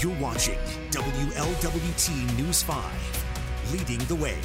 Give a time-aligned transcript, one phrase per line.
[0.00, 0.56] You're watching
[0.92, 4.38] WLWT News 5, leading the way.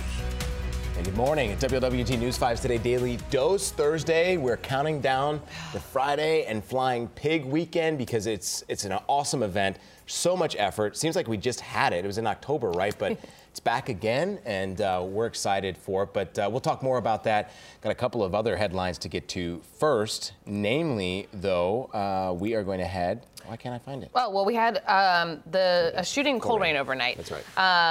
[0.97, 4.35] And good morning at WLWT News 5's Today Daily Dose Thursday.
[4.35, 5.41] We're counting down
[5.71, 9.79] the Friday and Flying Pig weekend because it's it's an awesome event.
[10.07, 10.97] So much effort.
[10.97, 12.03] Seems like we just had it.
[12.03, 12.95] It was in October, right?
[12.99, 13.17] But
[13.55, 16.09] it's back again, and uh, we're excited for it.
[16.11, 17.53] But uh, we'll talk more about that.
[17.79, 20.33] Got a couple of other headlines to get to first.
[20.45, 23.25] Namely, though, uh, we are going to head.
[23.45, 24.09] Why can't I find it?
[24.13, 27.15] Well, well, we had um, the a shooting Colerain overnight.
[27.15, 27.45] That's right.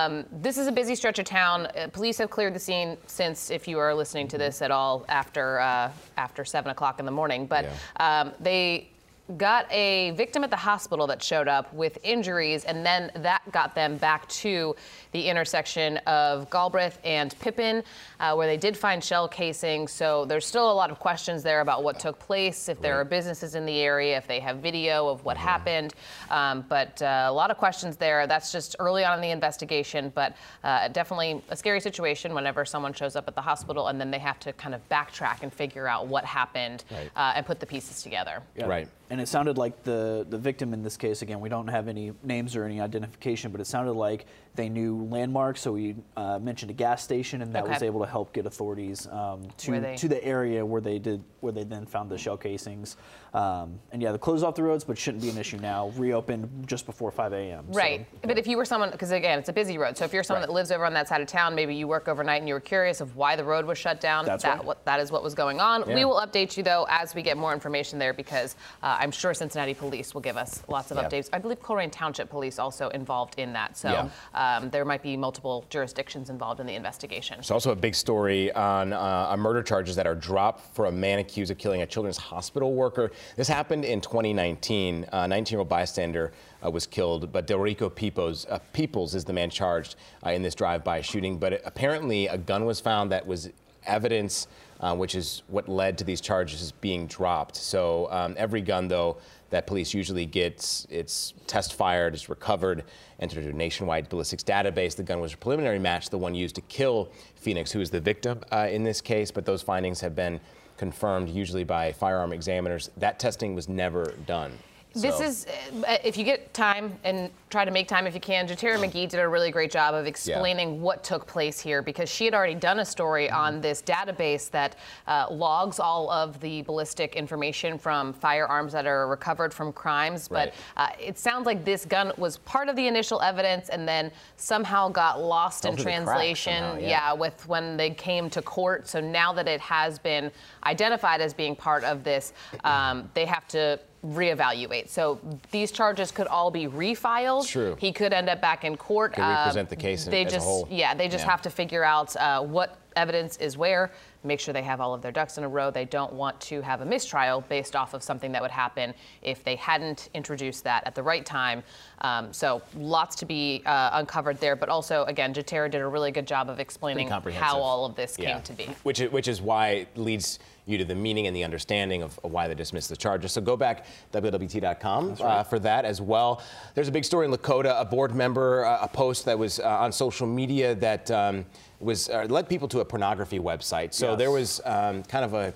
[0.04, 1.66] Um, this is a busy stretch of town.
[1.68, 5.06] Uh, police have cleared the scene since, if you are listening to this at all,
[5.08, 7.46] after uh, after seven o'clock in the morning.
[7.46, 8.90] But um, they
[9.38, 13.74] got a victim at the hospital that showed up with injuries, and then that got
[13.74, 14.76] them back to
[15.12, 17.82] the intersection of Galbraith and Pippin,
[18.20, 19.92] uh, where they did find shell casings.
[19.92, 23.04] So there's still a lot of questions there about what took place, if there are
[23.04, 25.94] businesses in the area, if they have video of what happened.
[26.30, 28.26] Um, but uh, a lot of questions there.
[28.26, 32.92] That's just early on in the investigation, but uh, definitely a scary situation whenever someone
[32.92, 35.88] shows up at the hospital and then they have to kind of backtrack and figure
[35.88, 37.10] out what happened Right.
[37.16, 38.42] uh, and put the pieces together.
[38.56, 38.66] Yeah.
[38.66, 38.88] Right.
[39.10, 42.12] And it sounded like the, the victim in this case, again, we don't have any
[42.22, 44.24] names or any identification, but it sounded like
[44.54, 45.60] they knew landmarks.
[45.60, 49.06] So we uh, mentioned a gas station, and that was able to help get authorities
[49.08, 52.38] um, to, they- to the area where they did where they then found the shell
[52.38, 52.96] casings.
[53.34, 55.88] Um, and yeah, they closed off the roads, but shouldn't be an issue now.
[55.96, 57.66] Reopened just before 5 a.m.
[57.70, 58.06] So, Right.
[58.22, 59.98] But if you were someone, because again, it's a busy road.
[59.98, 60.46] So if you're someone Right.
[60.46, 62.60] that lives over on that side of town, maybe you work overnight and you were
[62.60, 64.24] curious of why the road was shut down.
[64.24, 64.64] That's that, right.
[64.64, 65.84] what, that is what was going on.
[65.92, 69.34] We will update you though as we get more information there because uh, I'm sure
[69.34, 71.04] Cincinnati Police will give us lots of Yeah.
[71.04, 71.28] updates.
[71.32, 73.76] I believe Colerain Township Police also involved in that.
[73.76, 73.90] So
[74.34, 74.56] Yeah.
[74.58, 77.36] um, there might be multiple jurisdictions involved in the investigation.
[77.38, 80.92] There's also a big story on uh, a murder charges that are dropped for a
[80.92, 83.10] man accused of killing a children's hospital worker.
[83.36, 85.06] This happened in 2019.
[85.12, 86.32] A 19-year-old bystander
[86.64, 90.54] uh, was killed, but Delrico Peoples, uh, Peoples is the man charged uh, in this
[90.54, 91.38] drive-by shooting.
[91.38, 93.50] But apparently, a gun was found that was
[93.86, 94.46] evidence,
[94.84, 97.56] uh, which is what led to these charges being dropped.
[97.56, 99.16] So um, every gun, though,
[99.48, 102.84] that police usually gets, it's test fired, it's recovered,
[103.18, 104.94] entered into a nationwide ballistics database.
[104.94, 108.00] The gun was a preliminary match, the one used to kill Phoenix, who is the
[108.00, 109.30] victim uh, in this case.
[109.30, 110.38] But those findings have been
[110.76, 112.90] confirmed usually by firearm examiners.
[112.98, 114.52] That testing was never done.
[114.94, 115.46] This So- is,
[115.86, 119.08] uh, if you get time and try to make time if you can, Jatera McGee
[119.08, 122.54] did a really great job of explaining what took place here because she had already
[122.54, 123.36] done a story Mm-hmm.
[123.36, 129.06] on this database that uh, logs all of the ballistic information from firearms that are
[129.08, 130.28] recovered from crimes.
[130.30, 130.52] Right.
[130.76, 134.10] But uh, it sounds like this gun was part of the initial evidence and then
[134.36, 136.62] somehow got lost Fell in through the cracks translation.
[136.62, 137.12] somehow, yeah.
[137.12, 138.88] with when they came to court.
[138.88, 140.30] So now that it has been
[140.64, 142.32] identified as being part of this,
[142.64, 144.88] um, they have to reevaluate.
[144.88, 145.18] So
[145.50, 147.46] these charges could all be refiled.
[147.46, 147.76] True.
[147.78, 149.14] He could end up back in court.
[149.14, 150.70] Could represent the case they as a just.
[150.70, 151.30] Yeah, they just Yeah.
[151.30, 153.90] have to figure out uh, what evidence is where.
[154.22, 155.70] Make sure they have all of their ducks in a row.
[155.70, 159.44] They don't want to have a mistrial based off of something that would happen if
[159.44, 161.62] they hadn't introduced that at the right time.
[162.00, 164.56] Um, so lots to be uh, uncovered there.
[164.56, 168.16] But also, again, Jatera did a really good job of explaining how all of this
[168.18, 168.34] Yeah.
[168.34, 168.64] came to be.
[168.82, 172.18] Which is, which is why it leads you to the meaning and the understanding of,
[172.24, 173.32] of why they dismissed the charges.
[173.32, 176.42] So go back WWT.com uh, for that as well.
[176.74, 177.78] There's a big story in Lakota.
[177.78, 181.44] A board member, uh, a post that was uh, on social media that um,
[181.84, 183.92] was uh, led people to a pornography website.
[183.94, 184.18] So Yes.
[184.18, 185.52] there was um, kind of a,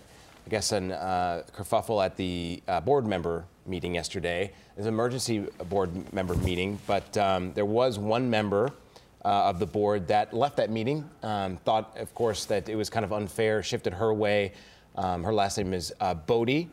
[0.46, 4.52] I guess, an uh, kerfuffle at the uh, board member meeting yesterday.
[4.76, 8.70] There's an emergency board member meeting, but um, there was one member
[9.24, 11.08] uh, of the board that left that meeting.
[11.22, 14.52] Um, thought, of course, that it was kind of unfair, shifted her way.
[14.94, 16.70] Um, her last name is uh, Boddy.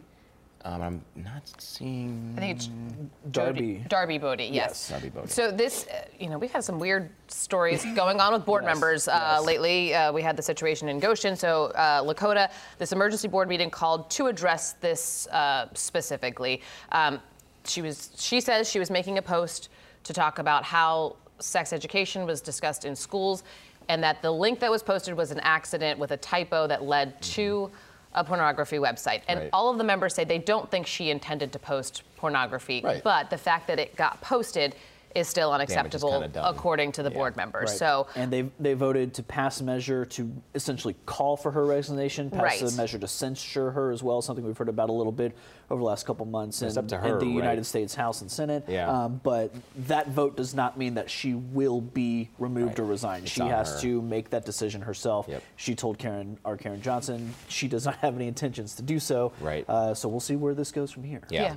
[0.65, 2.33] Um, I'm not seeing.
[2.35, 2.69] I think it's
[3.29, 3.87] Darbi.
[3.87, 4.89] Darbi Boddy, yes.
[4.89, 4.91] Yes.
[4.91, 5.27] Darbi Boddy.
[5.27, 8.73] So this, uh, you know, we've had some weird stories going on with board Yes,
[8.73, 9.45] members uh, yes.
[9.45, 9.93] lately.
[9.93, 11.35] Uh, we had the situation in Goshen.
[11.35, 12.49] So uh, Lakota,
[12.79, 16.63] this emergency board meeting called to address this uh, specifically.
[16.91, 17.19] Um,
[17.63, 19.69] she was, she says she was making a post
[20.03, 23.43] to talk about how sex education was discussed in schools,
[23.87, 27.21] and that the link that was posted was an accident with a typo that led
[27.21, 27.69] to
[28.15, 29.21] a pornography website.
[29.27, 29.49] And Right.
[29.53, 33.03] all of the members say they don't think she intended to post pornography, Right.
[33.03, 34.75] but the fact that it got posted
[35.15, 37.15] is still unacceptable kinda according to the Yeah.
[37.15, 37.69] board members.
[37.71, 37.79] Right.
[37.79, 42.29] So and they they voted to pass a measure to essentially call for her resignation,
[42.29, 42.61] pass Right.
[42.61, 45.35] a measure to censure her as well, something we've heard about a little bit
[45.71, 47.33] over the last couple months in, It's up to in her, the right?
[47.33, 48.65] United States House and Senate.
[48.67, 48.87] Yeah.
[48.91, 49.51] Um, but
[49.87, 52.79] that vote does not mean that she will be removed Right.
[52.79, 53.23] or resigned.
[53.23, 53.79] It's she has her.
[53.81, 55.27] to make that decision herself.
[55.29, 55.41] Yep.
[55.55, 59.31] She told Karen, our Karen Johnson, she does not have any intentions to do so.
[59.39, 59.67] Right.
[59.67, 61.21] Uh, so we'll see where this goes from here.
[61.29, 61.41] Yeah.
[61.43, 61.55] Yeah.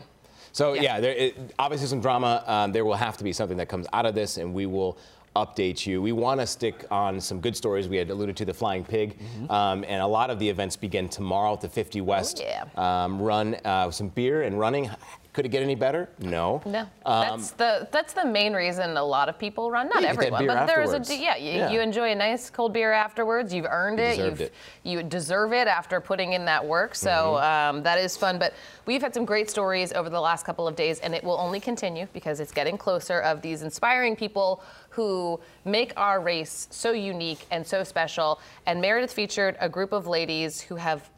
[0.59, 0.83] So Yeah.
[0.83, 2.43] yeah, there, it, obviously some drama.
[2.49, 4.99] Um, there will have to be something that comes out of this, and we will
[5.37, 6.03] update you.
[6.03, 7.87] We want to stick on some good stories.
[7.87, 9.53] We had alluded to the Flying Pig, Mm-hmm.
[9.53, 13.05] um, and a lot of the events begin tomorrow at the 50 West Oh, yeah.
[13.05, 13.55] um, run.
[13.65, 14.91] Uh, some beer and running.
[15.35, 16.09] Could it get any better?
[16.19, 16.61] No.
[16.67, 19.89] No, Um, that's the that's the main reason a lot of people run.
[19.89, 21.71] Not Yeah, you get that everyone, but there's a yeah you, Yeah.
[21.71, 23.53] you enjoy a nice cold beer afterwards.
[23.55, 24.19] You've earned You it.
[24.19, 24.55] You've, it.
[24.83, 26.95] You deserve it after putting in that work.
[26.97, 27.77] So Mm-hmm.
[27.77, 28.39] um, that is fun.
[28.39, 28.55] But
[28.87, 31.61] we've had some great stories over the last couple of days, and it will only
[31.61, 37.47] continue because it's getting closer of these inspiring people who make our race so unique
[37.53, 38.41] and so special.
[38.67, 41.09] And Meredith featured a group of ladies who have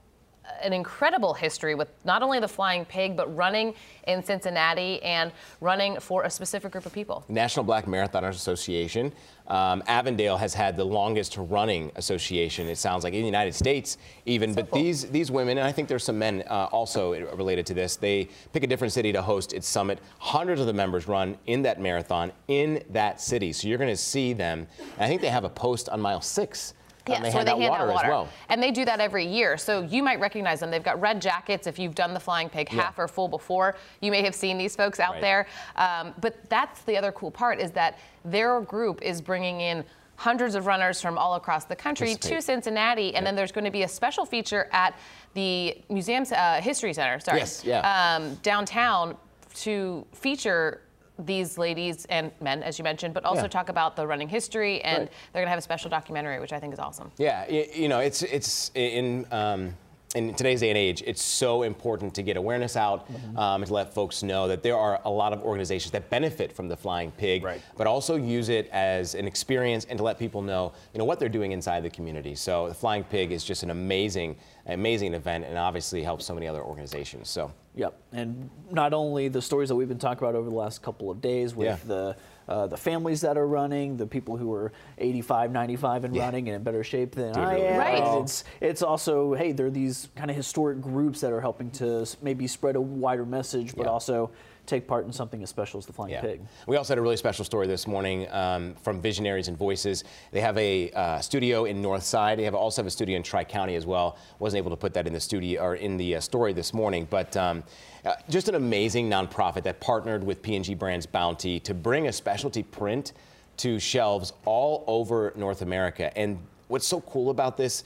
[0.62, 3.74] an incredible history with not only the flying pig but running
[4.06, 7.24] in Cincinnati and running for a specific group of people.
[7.28, 9.12] National Black Marathoners Association.
[9.46, 12.68] Um, Avondale has had the longest running association.
[12.68, 14.54] It sounds like in the United States, even.
[14.54, 17.96] but these these women, and I think there's some men uh, also related to this.
[17.96, 19.98] They pick a different city to host its summit.
[20.18, 23.96] Hundreds of the members run in that marathon in that city, so you're going to
[23.96, 24.68] see them.
[24.78, 26.74] And I think they have a post on mile six.
[27.06, 28.06] Um, Yeah, they so hand they out hand water, out water.
[28.06, 28.28] as well.
[28.48, 29.56] And they do that every year.
[29.56, 30.70] So you might recognize them.
[30.70, 31.66] They've got red jackets.
[31.66, 34.76] If you've done the Flying Pig half or full before, you may have seen these
[34.76, 35.20] folks out Right.
[35.20, 35.46] there.
[35.76, 39.84] Um, but that's the other cool part is that their group is bringing in
[40.16, 43.14] hundreds of runners from all across the country to Cincinnati.
[43.14, 44.94] And then there's going to be a special feature at
[45.32, 48.16] the Museum's uh, History Center, sorry, Yes, yeah.
[48.18, 49.16] um, downtown
[49.54, 50.82] to feature
[51.26, 53.48] these ladies and men, as you mentioned, but also Yeah.
[53.48, 54.80] talk about the running history.
[54.82, 55.12] And Right.
[55.32, 57.12] they're going to have a special documentary, which I think is awesome.
[57.18, 59.76] Yeah, y- you know, it's it's in um,
[60.16, 63.72] in today's day and age, it's so important to get awareness out um, and to
[63.72, 67.12] let folks know that there are a lot of organizations that benefit from the Flying
[67.12, 67.62] Pig, Right.
[67.76, 71.20] but also use it as an experience and to let people know, you know, what
[71.20, 72.34] they're doing inside the community.
[72.34, 74.36] So the Flying Pig is just an amazing,
[74.66, 77.28] amazing event, and obviously helps so many other organizations.
[77.28, 77.52] So.
[77.76, 81.08] Yep, and not only the stories that we've been talking about over the last couple
[81.08, 81.76] of days with Yeah.
[81.86, 82.16] the
[82.50, 86.24] uh, the families that are running, the people who are 85, 95 and Yeah.
[86.24, 87.78] running and in better shape than Doing I really am.
[87.78, 88.22] Right.
[88.22, 92.04] It's it's also hey, there are these kind of historic groups that are helping to
[92.20, 93.92] maybe spread a wider message, but Yeah.
[93.92, 94.30] also
[94.70, 96.20] take part in something as special as the Flying Yeah.
[96.20, 96.40] Pig.
[96.66, 100.04] We also had a really special story this morning um, from Visionaries and Voices.
[100.30, 102.36] They have a uh, studio in Northside.
[102.36, 104.16] They have also have a studio in Tri County as well.
[104.38, 107.06] Wasn't able to put that in the studio or in the uh, story this morning,
[107.10, 107.64] but um,
[108.04, 112.62] uh, just an amazing nonprofit that partnered with P&G Brands Bounty to bring a specialty
[112.62, 113.12] print
[113.58, 116.16] to shelves all over North America.
[116.16, 116.38] And
[116.68, 117.84] what's so cool about this?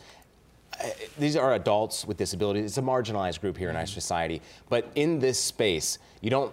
[0.81, 0.89] uh,
[1.19, 2.65] these are adults with disabilities.
[2.65, 4.41] It's a marginalized group here in our society.
[4.69, 6.53] But in this space, you don't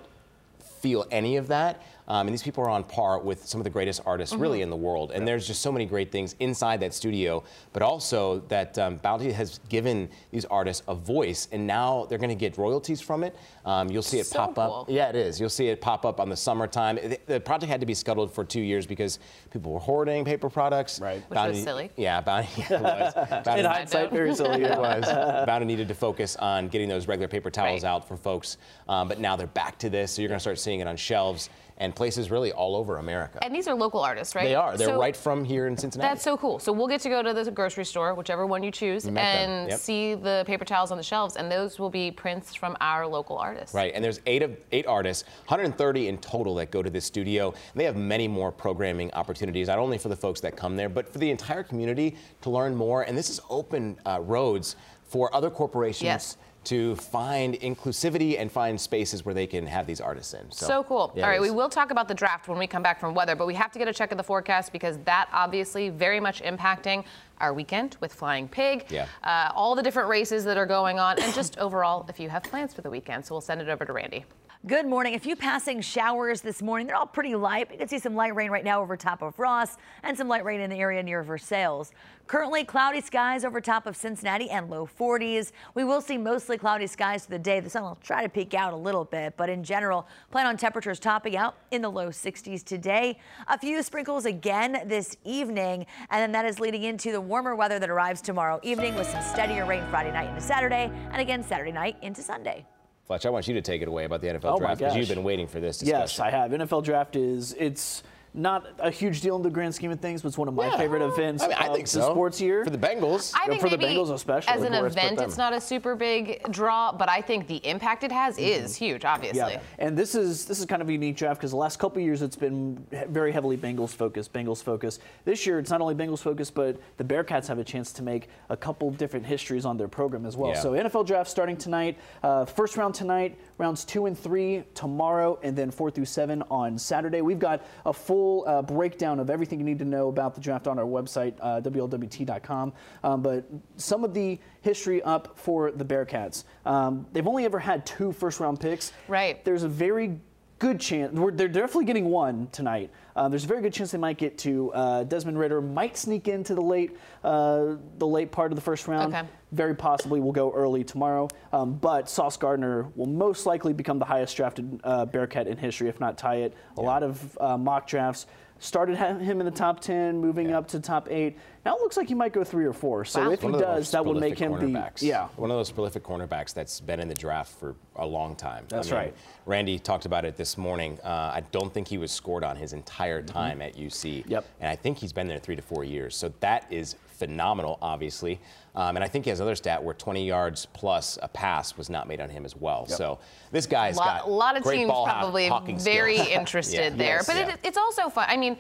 [0.82, 1.82] feel any of that.
[2.12, 4.70] Um, and these people are on par with some of the greatest artists really in
[4.70, 5.12] the world.
[5.14, 7.42] And there's just so many great things inside that studio,
[7.72, 12.28] but also that um, Bounty has given these artists a voice, and now they're going
[12.30, 13.34] to get royalties from it.
[13.64, 14.82] Um, you'll see it So pop cool.
[14.82, 14.90] up.
[14.90, 15.40] Yeah, it is.
[15.40, 16.98] You'll see it pop up on the summertime.
[16.98, 19.20] The- The project had to be scuttled for two years because
[19.50, 21.00] people were hoarding paper products.
[21.00, 21.24] Right.
[21.30, 21.92] Which was silly.
[21.96, 22.50] Yeah, Bounty.
[22.70, 23.14] It was.
[23.46, 24.64] Bounty- In hindsight, very silly.
[24.64, 25.06] it was.
[25.46, 27.90] Bounty needed to focus on getting those regular paper towels Right.
[27.90, 28.58] out for folks,
[28.90, 30.12] um, but now they're back to this.
[30.12, 31.50] So you're going to start seeing it on shelves
[31.82, 33.40] and places really all over America.
[33.42, 34.46] And these are local artists, right?
[34.46, 34.78] they are.
[34.78, 36.14] They're So right from here in Cincinnati.
[36.14, 36.60] That's so cool.
[36.60, 39.68] So we'll get to go to the grocery store, whichever one you choose, them, and
[39.68, 39.80] yep.
[39.80, 43.36] see the paper towels on the shelves, and those will be prints from our local
[43.36, 43.74] artists.
[43.74, 47.50] Right, and there's eight of eight artists, 130 in total that go to this studio.
[47.50, 50.88] And they have many more programming opportunities, not only for the folks that come there,
[50.88, 53.02] but for the entire community to learn more.
[53.04, 56.38] And this is open uh, roads for other corporations Yes.
[56.64, 60.52] To find inclusivity and find spaces where they can have these artists in.
[60.52, 61.12] So, So cool.
[61.16, 63.36] yeah, All right, we will talk about the draft when we come back from weather,
[63.36, 66.42] but we have to get a check of the forecast because that obviously very much
[66.44, 67.04] impacting
[67.40, 69.08] our weekend with Flying Pig, Yeah.
[69.24, 72.44] uh, all the different races that are going on, and just overall if you have
[72.44, 73.26] plans for the weekend.
[73.26, 74.26] So we'll send it over to Randy.
[74.68, 75.16] Good morning.
[75.16, 76.86] A few passing showers this morning.
[76.86, 77.72] They're all pretty light.
[77.72, 80.46] You can see some light rain right now over top of Ross and some light
[80.46, 81.90] rain in the area near Versailles.
[82.28, 85.52] Currently cloudy skies over top of Cincinnati and low 40s.
[85.74, 87.60] We will see mostly cloudy skies for the day.
[87.60, 90.58] The sun will try to peek out a little bit, but in general, plan on
[90.58, 93.18] temperatures topping out in the low 60s today.
[93.48, 97.80] A few sprinkles again this evening, and then that is leading into the warmer weather
[97.80, 101.72] that arrives tomorrow evening with some steadier rain Friday night into Saturday, and again Saturday
[101.72, 102.64] night into Sunday.
[103.12, 105.10] Fletch, I want you to take it away about the NFL Oh draft because you've
[105.10, 106.00] been waiting for this discussion.
[106.00, 106.52] Yes, I have.
[106.52, 110.30] NFL draft is it's not a huge deal in the grand scheme of things, but
[110.30, 110.78] it's one of my Yeah.
[110.78, 112.12] favorite events I mean, I of think the so.
[112.12, 112.64] sports year.
[112.64, 113.34] For the Bengals.
[113.36, 115.96] I think for the maybe Bengals especially, as an where event, it's not a super
[115.96, 119.42] big draw, but I think the impact it has is huge, obviously.
[119.42, 119.52] Mm-hmm.
[119.80, 121.98] Yeah, and this is this is kind of a unique draft because the last couple
[122.00, 122.78] of years it's been
[123.10, 125.02] very heavily Bengals focused, Bengals focused.
[125.26, 128.30] This year it's not only Bengals focused, but the Bearcats have a chance to make
[128.50, 130.52] a couple different histories on their program as well.
[130.52, 130.60] Yeah.
[130.62, 135.54] So NFL draft starting tonight, uh, first round tonight, rounds two and three tomorrow, and
[135.58, 137.22] then four through seven on Saturday.
[137.22, 140.68] We've got a full uh, breakdown of everything you need to know about the draft
[140.68, 142.74] on our website, uh, WLWT.com.
[143.04, 143.46] Um, but
[143.78, 146.44] some of the history up for the Bearcats.
[146.66, 148.94] Um, they've only ever had two first round picks.
[149.08, 149.44] Right.
[149.44, 150.20] There's a very
[150.60, 152.92] good chance we're, they're definitely getting one tonight.
[153.16, 156.28] Uh, there's a very good chance they might get to uh, Desmond Ridder might sneak
[156.28, 159.14] into the late uh, the late part of the first round.
[159.14, 159.28] Okay.
[159.52, 161.28] Very possibly will go early tomorrow.
[161.52, 165.90] Um, but Sauce Gardner will most likely become the highest drafted uh, Bearcat in history,
[165.90, 166.56] if not tie it.
[166.78, 168.28] A lot of uh, mock drafts
[168.60, 171.36] started ha- him in the top 10, moving up to top eight.
[171.66, 173.04] Now it looks like he might go three or four.
[173.04, 173.32] So Wow.
[173.32, 175.02] if he One of the does, that would make him the cornerbacks.
[175.02, 175.28] yeah.
[175.36, 178.66] One of those prolific cornerbacks that's been in the draft for a long time.
[178.70, 179.14] That's right.
[179.48, 181.00] Randy talked about it this morning.
[181.04, 184.24] Uh, I don't think he was scored on his entire time at UC.
[184.28, 184.46] Yep.
[184.62, 186.16] And I think he's been there three to four years.
[186.16, 188.40] So that is phenomenal, obviously.
[188.76, 191.88] Um, and I think he has other stat where 20 yards plus a pass was
[191.90, 192.88] not made on him as well.
[192.88, 193.20] So
[193.52, 196.30] this guy's lot, got a lot of great teams ball probably hawking very skills.
[196.40, 196.98] interested Yeah.
[196.98, 197.16] there.
[197.18, 197.50] Yes, but yeah.
[197.54, 198.26] it, it's also fun.
[198.28, 198.60] I mean, n-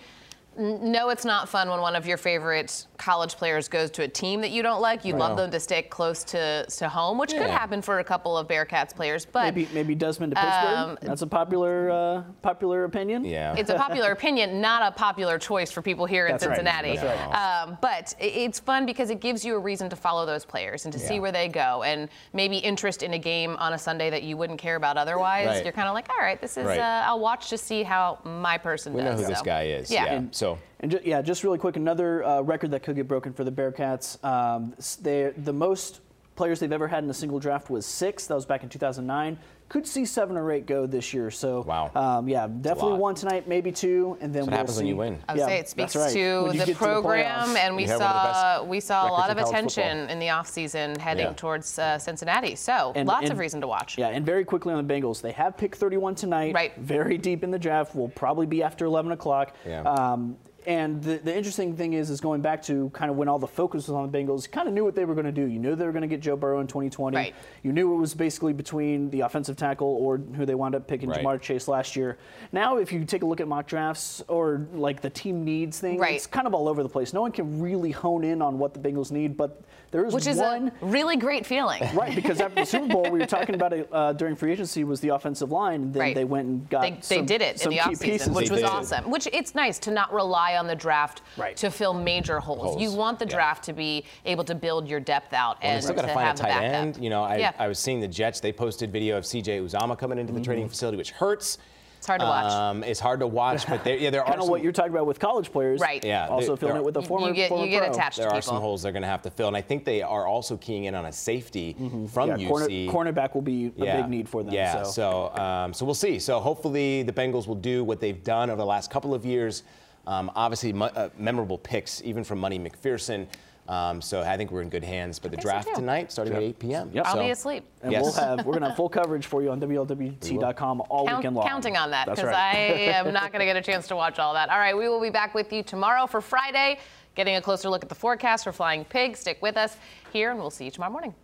[0.58, 4.42] no, it's not fun when one of your favorite college players goes to a team
[4.42, 5.06] that you don't like.
[5.06, 8.38] You'd love them to stay close to, to home, which could happen for a couple
[8.38, 9.26] of Bearcats players.
[9.26, 10.78] But Maybe maybe Desmond to Pittsburgh.
[10.78, 13.24] Um, That's a popular uh, popular opinion.
[13.24, 13.56] Yeah.
[13.58, 16.56] it's a popular opinion, not a popular choice for people here in That's right.
[16.58, 16.98] Cincinnati.
[16.98, 17.62] That's right.
[17.64, 20.92] Um, but it's fun because it gives you a reason to follow those players and
[20.92, 24.24] to see where they go, and maybe interest in a game on a Sunday that
[24.24, 25.48] you wouldn't care about otherwise.
[25.48, 25.64] Right.
[25.64, 26.66] You're kind of like, all right, this is.
[26.66, 26.80] Right.
[26.80, 29.20] Uh, I'll watch to see how my person we does.
[29.22, 29.90] know who this guy is.
[29.90, 30.06] Yeah.
[30.06, 30.14] Yeah.
[30.14, 33.34] And- so And ju- yeah, just really quick, another uh, record that could get broken
[33.34, 34.24] for the Bearcats.
[34.24, 36.02] Um, they the most
[36.36, 38.26] players they've ever had in a single draft was six.
[38.28, 39.38] That was back in 2009.
[39.70, 41.32] Could see seven or eight go this year.
[41.32, 41.92] So Wow.
[41.96, 44.80] um, yeah, definitely one tonight, maybe two, and then what we'll happens see.
[44.84, 45.20] when you win.
[45.30, 46.12] I would Yeah, say it that's speaks right.
[46.12, 47.56] to the get program, playoffs.
[47.58, 50.10] and we You have one of the saw we saw a lot of attention football.
[50.14, 51.34] in the offseason heading Yeah.
[51.34, 52.56] towards uh, Cincinnati.
[52.56, 53.98] So And- lots and- of reason to watch.
[53.98, 56.54] Yeah, and very quickly on the Bengals, they have pick 31 tonight.
[56.54, 56.76] Right.
[56.78, 57.96] Very deep in the draft.
[57.96, 59.54] Will probably be after 11 o'clock.
[59.66, 59.84] Yeah.
[59.84, 63.40] Um, and the, the interesting thing is, is going back to kind of when all
[63.40, 65.32] the focus was on the Bengals, you kind of knew what they were going to
[65.32, 65.46] do.
[65.46, 67.16] You knew they were going to get Joe Burrow in 2020.
[67.16, 67.36] Right.
[67.64, 71.10] You knew it was basically between the offensive tackle or who they wound up picking,
[71.10, 71.24] Right.
[71.24, 72.18] Ja'Marr Chase last year.
[72.52, 75.98] Now, if you take a look at mock drafts or like the team needs thing,
[75.98, 76.16] Right.
[76.16, 77.14] it's kind of all over the place.
[77.14, 79.62] No one can really hone in on what the Bengals need, but
[79.92, 80.72] there is Which is one.
[80.82, 81.82] a really great feeling.
[81.94, 84.84] Right, because after the Super Bowl, we were talking about it uh, during free agency
[84.86, 86.16] was the offensive line, and then Right.
[86.16, 88.30] they went and got They, they did it in the key offseason, pieces.
[88.30, 88.70] which They was did.
[88.70, 89.12] awesome.
[89.12, 91.56] Which it's nice to not rely on the draft Right.
[91.58, 92.62] to fill major holes.
[92.62, 93.32] Holes, You want the yeah.
[93.36, 96.08] draft to be able to build your depth out Well, and they still got to
[96.08, 96.74] to find a have the tight backup.
[96.74, 96.98] end.
[97.04, 97.52] You know, I, Yeah.
[97.60, 98.40] I was seeing the Jets.
[98.40, 101.58] They posted video of CJ Uzomah coming into the training facility, which hurts.
[102.02, 102.52] It's hard to watch.
[102.52, 104.72] Um, it's hard to watch, but there, yeah, there are Kind of some, what you're
[104.72, 105.80] talking about with college players.
[105.80, 106.04] Right.
[106.04, 107.92] Yeah, Also they- filling it with a You- former you get former you get pro.
[107.92, 108.54] attached there to are people.
[108.54, 110.86] some holes they're going to have to fill, and I think they are also keying
[110.86, 111.76] in on a safety
[112.12, 112.90] from Yeah, corner, UC.
[112.90, 114.52] cornerback will be a big need for them.
[114.52, 115.30] Yeah, so.
[115.36, 116.18] so um, so we'll see.
[116.18, 119.62] So hopefully the Bengals will do what they've done over the last couple of years.
[120.08, 123.28] Um, obviously, mu- uh, memorable picks, even from Money McPherson.
[123.72, 125.18] Um, so I think we're in good hands.
[125.18, 126.92] But the think so, draft tonight, starting at 8 p.m.
[126.94, 127.06] Yep.
[127.06, 127.64] I'll So- be asleep.
[127.82, 128.04] and Yes.
[128.04, 131.48] we'll have we're gonna have full coverage for you on WLWT.com all Count- weekend long.
[131.48, 132.36] counting on that because right.
[132.36, 132.56] I
[133.00, 134.50] am not going to get a chance to watch all that.
[134.50, 136.80] All right, we will be back with you tomorrow for Friday,
[137.16, 139.16] getting a closer look at the forecast for Flying Pig.
[139.16, 139.78] Stick with us
[140.12, 141.16] here, and we'll see you tomorrow morning.